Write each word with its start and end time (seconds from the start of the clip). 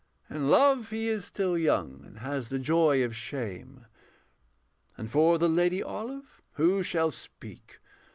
in 0.31 0.49
love 0.49 0.89
He 0.89 1.07
is 1.09 1.25
still 1.25 1.55
young, 1.55 2.01
and 2.03 2.17
has 2.21 2.49
the 2.49 2.57
joy 2.57 3.03
of 3.03 3.15
shame. 3.15 3.85
And 4.97 5.11
for 5.11 5.37
the 5.37 5.47
Lady 5.47 5.83
Olive 5.83 6.41
who 6.53 6.81
shall 6.81 7.11
speak? 7.11 7.77